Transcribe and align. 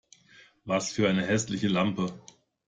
Was 0.65 0.91
für 0.91 1.07
eine 1.07 1.27
hässliche 1.27 1.67
Lampe! 1.67 2.11